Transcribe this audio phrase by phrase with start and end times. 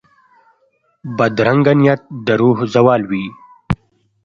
[1.17, 3.25] بدرنګه نیت د روح زوال وي